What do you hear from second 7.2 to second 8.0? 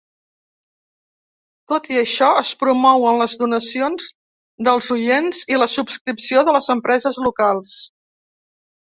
locals.